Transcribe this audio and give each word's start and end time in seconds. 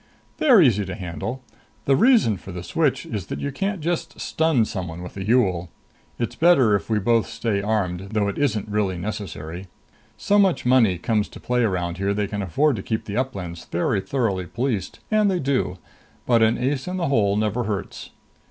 "They're 0.37 0.59
easy 0.63 0.83
to 0.85 0.95
handle. 0.95 1.43
The 1.85 1.95
reason 1.95 2.35
for 2.37 2.51
the 2.51 2.63
switch 2.63 3.05
is 3.05 3.27
that 3.27 3.39
you 3.39 3.51
can't 3.51 3.81
just 3.81 4.19
stun 4.19 4.65
someone 4.65 5.03
with 5.03 5.15
a 5.15 5.23
Yool. 5.23 5.69
It's 6.17 6.33
better 6.35 6.75
if 6.75 6.89
we 6.89 6.97
both 6.97 7.27
stay 7.27 7.61
armed, 7.61 8.07
though 8.13 8.27
it 8.27 8.39
isn't 8.39 8.67
really 8.67 8.97
necessary 8.97 9.67
so 10.17 10.39
much 10.39 10.65
money 10.65 10.97
comes 10.97 11.29
to 11.29 11.39
play 11.39 11.61
around 11.61 11.99
here 11.99 12.15
they 12.15 12.25
can 12.25 12.41
afford 12.41 12.77
to 12.77 12.81
keep 12.81 13.05
the 13.05 13.15
Uplands 13.17 13.65
very 13.65 14.01
thoroughly 14.01 14.47
policed, 14.47 14.99
and 15.11 15.29
they 15.29 15.37
do. 15.37 15.77
But 16.25 16.41
an 16.41 16.57
ace 16.57 16.87
in 16.87 16.97
the 16.97 17.09
hole 17.09 17.37
never 17.37 17.65
hurts." 17.65 18.09